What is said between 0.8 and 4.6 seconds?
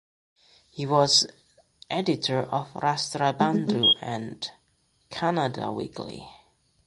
was Editor of "Rashtrabandhu and"